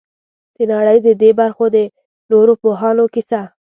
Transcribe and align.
د 0.57 0.59
نړۍ 0.71 0.97
د 1.07 1.09
دې 1.21 1.31
برخې 1.39 1.67
د 1.75 1.77
نورو 2.31 2.53
پوهانو 2.61 3.05
کیسه. 3.13 3.41